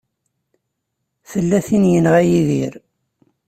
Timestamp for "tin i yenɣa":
1.67-2.21